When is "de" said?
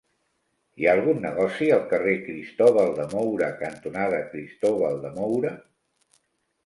3.01-3.05, 5.05-5.13